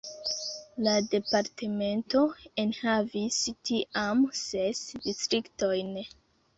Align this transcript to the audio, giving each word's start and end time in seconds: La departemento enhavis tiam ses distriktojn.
La 0.87 0.93
departemento 1.15 2.23
enhavis 2.65 3.39
tiam 3.71 4.27
ses 4.45 4.85
distriktojn. 5.09 5.99